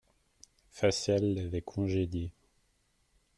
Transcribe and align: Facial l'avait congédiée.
Facial 0.71 1.35
l'avait 1.35 1.61
congédiée. 1.61 2.33